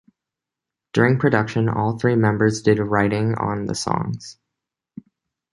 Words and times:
During 0.93 1.19
production, 1.19 1.69
all 1.69 1.99
three 1.99 2.15
members 2.15 2.63
did 2.63 2.79
writing 2.79 3.35
on 3.35 3.67
the 3.67 3.75
songs. 3.75 4.39